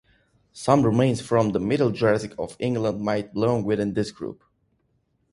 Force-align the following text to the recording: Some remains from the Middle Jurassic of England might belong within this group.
Some 0.51 0.81
remains 0.83 1.21
from 1.21 1.49
the 1.51 1.59
Middle 1.59 1.91
Jurassic 1.91 2.33
of 2.39 2.57
England 2.59 3.01
might 3.01 3.33
belong 3.35 3.63
within 3.63 3.93
this 3.93 4.09
group. 4.09 4.41